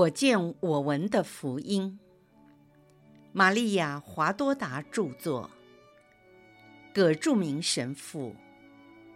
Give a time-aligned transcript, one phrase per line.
[0.00, 1.98] 我见我闻的福音，
[3.32, 5.50] 玛利亚·华多达著作，
[6.94, 8.34] 葛著名神父，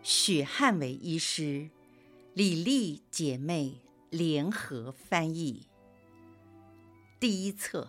[0.03, 1.71] 许汉伟医师，
[2.35, 5.67] 李丽姐妹联合翻译。
[7.19, 7.89] 第一册：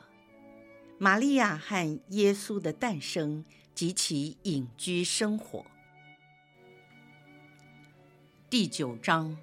[0.98, 3.43] 玛利亚和耶稣的诞生
[3.73, 5.66] 及其隐居生活。
[8.49, 9.35] 第九章。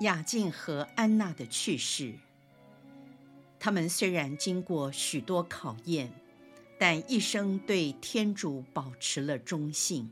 [0.00, 2.12] 雅敬和安娜的去世。
[3.66, 6.08] 他们虽然经过许多考验，
[6.78, 10.08] 但一生对天主保持了忠信。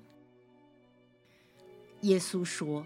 [2.00, 2.84] 耶稣说：“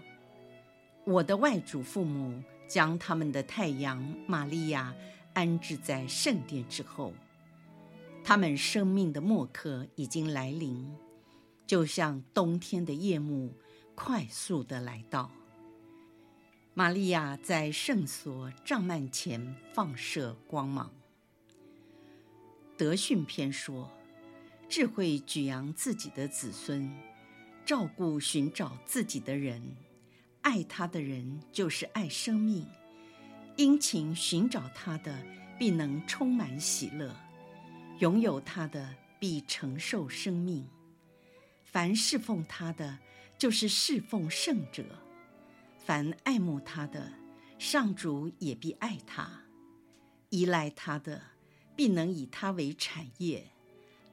[1.05, 4.93] 我的外祖父母将他们的太阳玛利亚
[5.33, 7.13] 安置在圣殿之后，
[8.23, 10.87] 他们生命的末刻已经来临，
[11.65, 13.51] 就像冬天的夜幕
[13.95, 15.31] 快速地来到。”
[16.79, 20.89] 玛利亚在圣所帐幔前放射光芒。
[22.77, 23.91] 德训篇说
[24.69, 26.89] ：“智慧举扬自己的子孙，
[27.65, 29.61] 照顾寻找自己的人，
[30.41, 32.65] 爱他的人就是爱生命，
[33.57, 35.21] 殷勤寻找他的
[35.59, 37.13] 必能充满喜乐，
[37.99, 40.65] 拥有他的必承受生命。
[41.65, 42.97] 凡侍奉他的，
[43.37, 44.85] 就是侍奉圣者。”
[45.89, 47.13] 凡爱慕他的，
[47.57, 49.25] 上主也必爱他；
[50.29, 51.19] 依赖他的，
[51.75, 53.45] 必能以他为产业；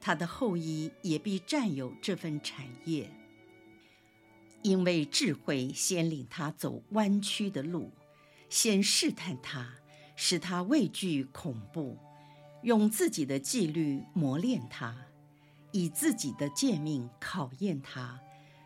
[0.01, 3.11] 他的后裔也必占有这份产业。
[4.63, 7.91] 因为智慧先领他走弯曲的路，
[8.49, 9.75] 先试探他，
[10.15, 11.95] 使他畏惧恐怖，
[12.63, 14.97] 用自己的纪律磨练他，
[15.71, 18.19] 以自己的诫命考验他，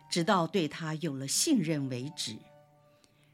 [0.08, 2.38] 直到对他有了信任为止。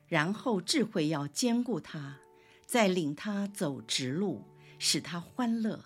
[0.08, 2.18] 然后智慧要坚固他，
[2.66, 4.42] 再领他走直路，
[4.78, 5.84] 使他欢乐，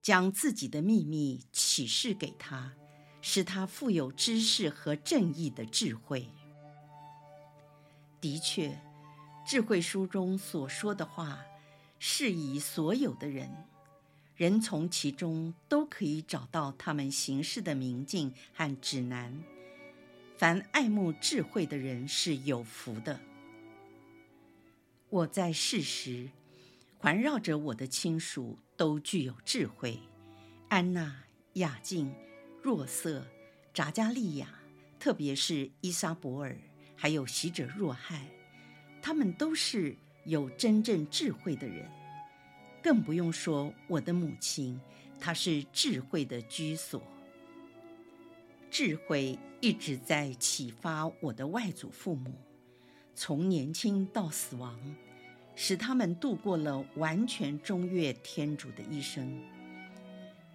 [0.00, 2.72] 将自己的秘密启示给他，
[3.20, 6.26] 使他富有知识和正义的智慧。
[8.18, 8.80] 的确，
[9.46, 11.38] 智慧书中所说的话，
[11.98, 13.50] 适宜所有的人，
[14.36, 19.38] 人从其中都可以找到他们行事的明镜和指南。
[20.38, 23.20] 凡爱慕智慧的人是有福的。
[25.10, 26.30] 我在世时，
[26.96, 29.98] 环绕着我的亲属都具有智慧：
[30.68, 32.14] 安娜、雅静、
[32.62, 33.26] 若瑟、
[33.74, 34.60] 扎加利亚，
[35.00, 36.56] 特别是伊莎伯尔，
[36.94, 38.24] 还有洗者若翰，
[39.02, 41.90] 他们都是有真正智慧的人。
[42.80, 44.80] 更不用说我的母亲，
[45.18, 47.02] 她是智慧的居所。
[48.70, 52.32] 智慧一直在启发我的外祖父母。
[53.14, 54.78] 从年轻到死亡，
[55.54, 59.40] 使他们度过了完全忠悦天主的一生。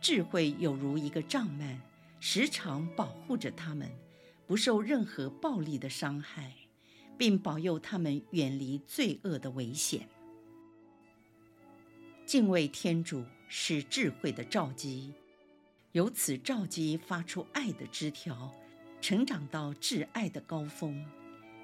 [0.01, 1.79] 智慧有如一个帐幔，
[2.19, 3.89] 时常保护着他们，
[4.47, 6.53] 不受任何暴力的伤害，
[7.17, 10.07] 并保佑他们远离罪恶的危险。
[12.25, 15.13] 敬畏天主是智慧的召集，
[15.91, 18.51] 由此召集发出爱的枝条，
[19.01, 21.05] 成长到挚爱的高峰。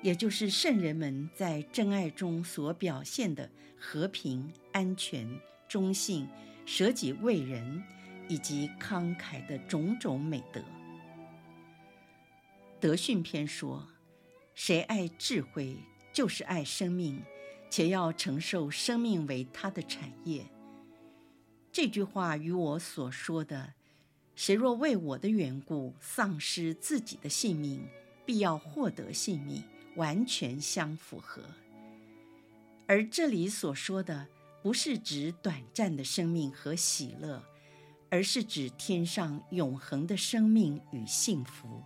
[0.02, 5.30] 也就是圣人们在真爱中所表现的和平、安全、
[5.68, 6.28] 忠信、
[6.66, 7.84] 舍己为人
[8.28, 10.62] 以及慷慨的种种美德。
[12.80, 13.88] 德训篇说
[14.56, 15.78] ：“谁爱智慧，
[16.12, 17.22] 就是爱生命，
[17.70, 20.44] 且要承受生命为他的产业。”
[21.72, 23.76] 这句话与我所说的
[24.36, 27.88] “谁若为我的缘故丧失自己的性命，
[28.26, 29.64] 必要获得性命”。
[29.96, 31.44] 完全相符合，
[32.88, 34.28] 而这里所说的
[34.62, 37.44] 不是指短暂的生命和喜乐，
[38.10, 41.84] 而是指天上永恒的生命与幸福。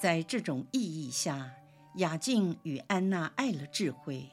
[0.00, 1.52] 在这种意义下，
[1.96, 4.28] 雅静与安娜爱了智慧，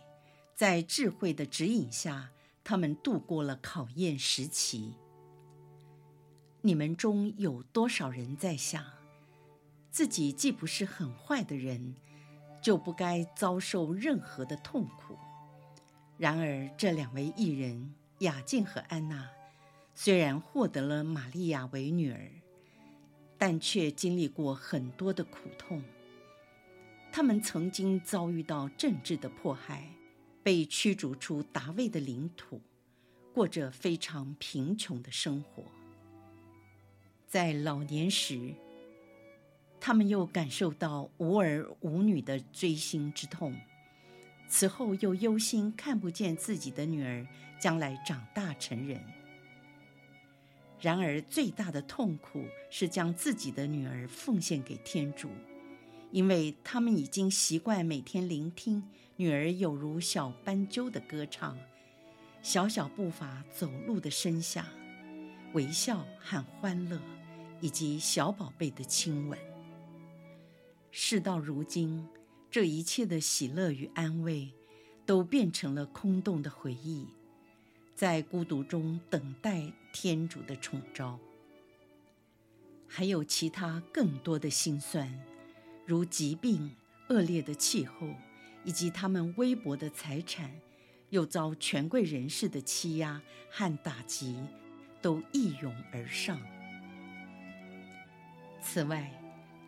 [0.56, 2.32] 在智慧的指引下，
[2.64, 4.96] 他们度过了考验时期。
[6.62, 8.84] 你们中有多少人在想，
[9.92, 11.96] 自己既不是很坏的人，
[12.62, 15.18] 就不该遭受任何的痛苦。
[16.18, 19.30] 然而，这两位艺人雅敬和安娜，
[19.96, 22.32] 虽然获得了玛利亚为女儿，
[23.38, 25.82] 但却经历过很多的苦痛。
[27.12, 29.90] 他们曾经遭遇到政治的迫害，
[30.44, 32.62] 被驱逐出达味的领土，
[33.34, 35.64] 过着非常贫穷的生活。
[37.28, 38.54] 在老年时，
[39.80, 43.56] 他们又感受到无儿无女的锥心之痛，
[44.48, 47.26] 此后又忧心看不见自己的女儿
[47.60, 49.02] 将来长大成人。
[50.81, 55.30] 然而最大的痛苦是将自己的女儿奉献给天主，
[56.12, 58.84] 因为他们已经习惯每天聆听
[59.18, 61.58] 女儿有如小斑鸠的歌唱，
[62.42, 64.66] 小小步伐走路的声响，
[65.54, 66.98] 微笑和欢乐，
[67.60, 69.38] 以及小宝贝的亲吻。
[70.92, 72.08] 事到如今，
[72.50, 74.52] 这一切的喜乐与安慰，
[75.06, 77.08] 都变成了空洞的回忆，
[77.96, 81.20] 在孤独中等待天主的宠召。
[82.88, 85.14] 还有其他更多的辛酸，
[85.86, 86.76] 如疾病、
[87.10, 88.08] 恶劣的气候，
[88.64, 90.52] 以及他们微薄的财产，
[91.12, 93.22] 又遭权贵人士的欺压
[93.52, 94.40] 和打击，
[95.04, 96.42] 都一涌而上。
[98.60, 99.19] 此外，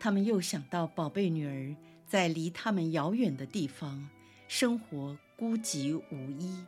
[0.02, 1.76] 他们又想到宝贝女儿
[2.08, 4.10] 在离他们遥远的地方
[4.48, 6.66] 生活孤寂无依，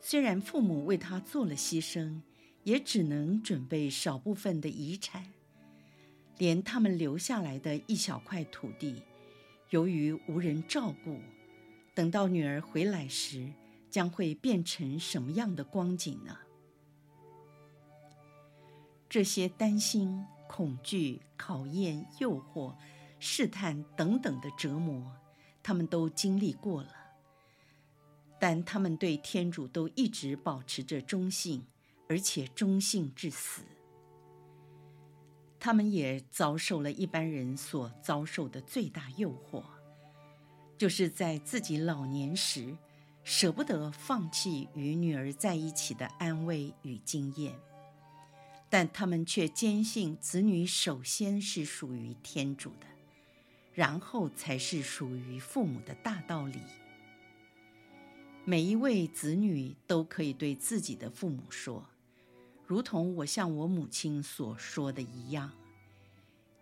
[0.00, 2.20] 虽然父母为她做了牺牲，
[2.62, 5.32] 也只能准备少部分的遗产，
[6.38, 9.02] 连他们留下来的一小块土地，
[9.70, 11.18] 由于无人照顾，
[11.92, 13.52] 等到女儿回来时，
[13.90, 16.38] 将会变成什么样的光景呢？
[19.08, 20.24] 这些担心。
[20.54, 22.76] 恐惧、考验、诱惑、
[23.18, 25.10] 试探等等的折磨，
[25.64, 26.94] 他们都经历过了。
[28.38, 31.66] 但他们对天主都一直保持着忠信，
[32.08, 33.62] 而且忠信至死。
[35.58, 39.64] 他们也遭受了一般人所遭受的最大诱惑，
[40.78, 42.76] 就是在自己老年时，
[43.24, 47.58] 舍不得放弃与女儿在一起的安慰与经验。
[48.76, 52.86] 但他们却坚信，子女首先是属于天主的，
[53.72, 56.58] 然后才是属于父母的大道理。
[58.44, 61.88] 每一位子女都可以对自己的父母说，
[62.66, 65.52] 如同我向我母亲所说的一样：“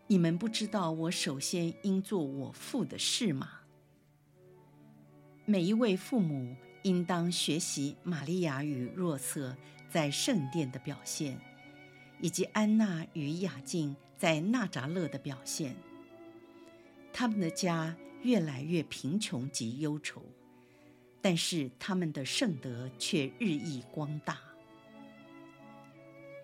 [0.06, 3.49] 你们不知道我首先应做我父的事吗？”
[5.49, 9.56] 每一位父母应当学习玛利亚与若瑟
[9.88, 11.41] 在圣殿的表现。
[12.22, 15.74] 以及安娜与雅静在纳扎勒的表现，
[17.12, 20.22] 他们的家越来越贫穷及忧愁，
[21.20, 24.38] 但是他们的圣德却日益光大。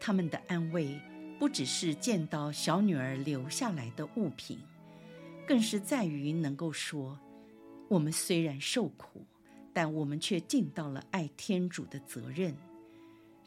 [0.00, 1.00] 他们的安慰
[1.38, 4.58] 不只是见到小女儿留下来的物品，
[5.46, 7.16] 更是在于能够说：
[7.88, 9.24] 我们虽然受苦，
[9.72, 12.52] 但我们却尽到了爱天主的责任。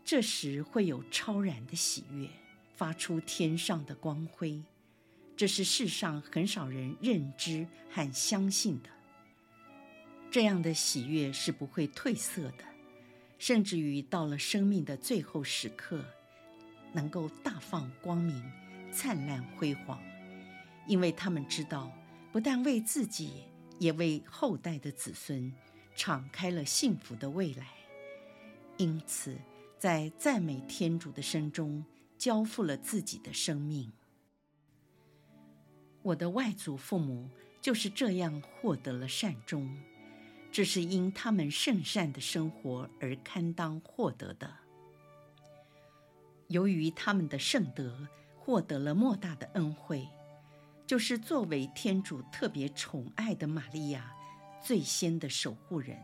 [0.03, 2.27] 这时会有超然的喜悦，
[2.75, 4.62] 发出天上的光辉，
[5.38, 8.89] 这是世上很少人认知和相信的。
[10.30, 12.63] 这样的喜悦是不会褪色的，
[13.38, 16.03] 甚至于到了生命的最后时刻，
[16.94, 18.44] 能够大放光明、
[18.92, 20.01] 灿烂辉煌，
[20.88, 21.92] 因为他们知道，
[22.31, 23.44] 不但为自己，
[23.77, 25.53] 也为后代的子孙
[25.95, 27.68] 敞开了幸福的未来。
[28.77, 29.38] 因此，
[29.81, 31.84] 在赞美天主的声中，
[32.15, 33.91] 交付了自己的生命。
[36.03, 37.27] 我的外祖父母
[37.60, 39.75] 就是这样获得了善终，
[40.51, 44.53] 这是因他们圣善的生活而堪当获得的。
[46.50, 50.08] 由于他们的圣德，获得了莫大的恩惠，
[50.86, 54.15] 就是作为天主特别宠爱的玛利亚
[54.63, 55.98] 最先的守护人，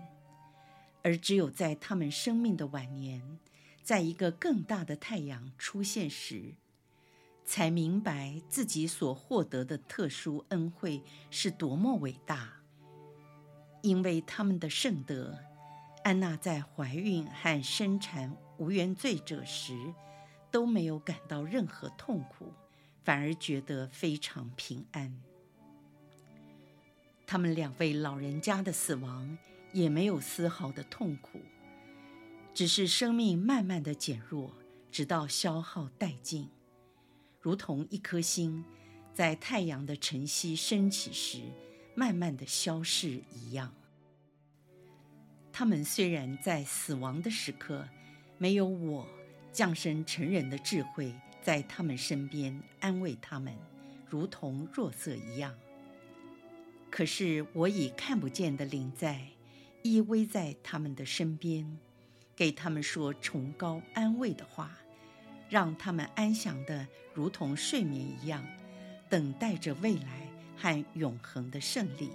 [1.04, 3.22] 而只有在他们生命的晚年。
[3.88, 6.56] 在一个更大的太阳出现时，
[7.46, 11.01] 才明白自己所获得的特殊恩惠
[11.32, 12.50] 是多么伟大。
[13.82, 15.39] 因为他们的圣德，
[16.03, 19.94] 安娜在怀孕和生产无原罪者时
[20.51, 22.51] 都没有感到任何痛苦，
[23.06, 25.17] 反而觉得非常平安。
[27.25, 29.38] 他们两位老人家的死亡
[29.72, 31.39] 也没有丝毫的痛苦。
[32.58, 34.52] 只是生命慢慢的减弱，
[34.92, 36.50] 直到消耗殆尽，
[37.40, 38.66] 如同一颗星
[39.14, 41.44] 在太阳的晨曦升起时
[41.94, 43.72] 慢慢的消逝一样。
[45.54, 47.88] 他们虽然在死亡的时刻
[48.40, 49.08] 没有我
[49.52, 53.56] 降生成人的智慧在他们身边安慰他们，
[54.10, 55.56] 如同弱色一样，
[56.90, 59.28] 可是我以看不见的灵在
[59.84, 61.78] 依偎在他们的身边。
[62.38, 64.77] 给他们说崇高安慰的话，
[65.50, 68.46] 让他们安详的如同睡眠一样，
[69.10, 72.12] 等待着未来和永恒的胜利。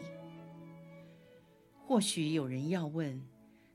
[1.84, 3.20] 或许有人要问：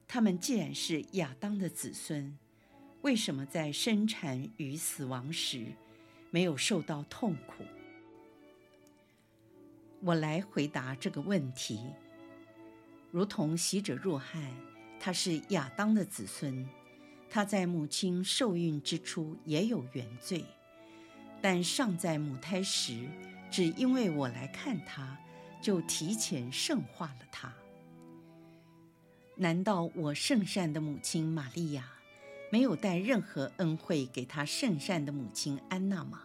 [0.08, 2.38] 他们既然是亚当的子孙，
[3.02, 5.66] 为什么在生产与死亡时
[6.32, 7.66] 没有受到痛苦？
[10.00, 11.82] 我来回答这个问题。
[13.12, 14.42] 如同洗者若翰，
[15.00, 16.68] 他是亚当的子孙，
[17.30, 20.44] 他在母亲受孕之初也有原罪，
[21.42, 23.08] 但尚在母胎时，
[23.50, 25.18] 只因为我来看他，
[25.62, 27.54] 就提前圣化了他。
[29.36, 31.88] 难道我圣善的母亲玛利亚
[32.52, 36.24] 没有带任何恩惠给他圣善的母亲安娜吗？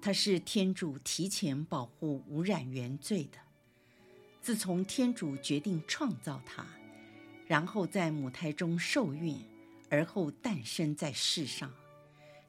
[0.00, 3.38] 她是天主提前保护无染原罪的。
[4.40, 6.66] 自从天主决定创造她，
[7.46, 9.36] 然后在母胎中受孕，
[9.90, 11.70] 而后诞生在世上，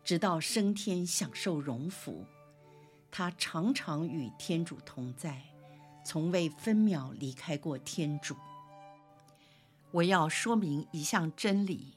[0.03, 2.25] 直到升天享受荣福，
[3.11, 5.41] 她常常与天主同在，
[6.05, 8.35] 从未分秒离开过天主。
[9.91, 11.93] 我要说明一项真理：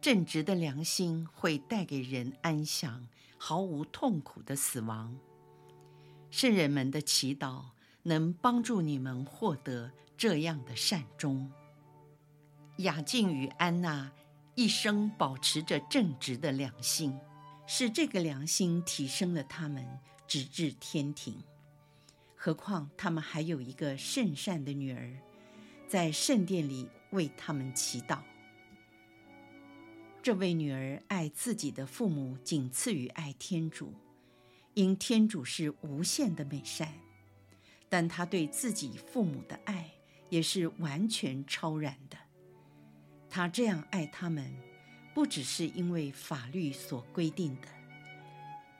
[0.00, 5.16] 正直的良心会带给人安详，毫无痛苦的死亡。
[6.30, 7.64] 圣人们的祈祷
[8.02, 11.50] 能帮助你们获得这样的善终。
[12.78, 14.12] 雅敬与安娜
[14.54, 17.18] 一生保持着正直的良心，
[17.66, 19.86] 是这个良心提升了他们，
[20.26, 21.42] 直至天庭。
[22.34, 25.10] 何况他们还有一个圣善的女儿，
[25.88, 28.20] 在圣殿里为他们祈祷。
[30.22, 33.94] 这位女儿爱自己的父母，仅次于爱天主，
[34.74, 36.92] 因天主是无限的美善，
[37.88, 39.92] 但她对自己父母的爱
[40.28, 42.18] 也是完全超然的。
[43.36, 44.50] 他这样爱他们，
[45.12, 47.68] 不只是因为法律所规定的，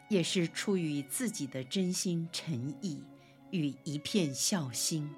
[0.08, 3.04] 也是出于自己的真心诚意
[3.50, 5.10] 与一片孝心。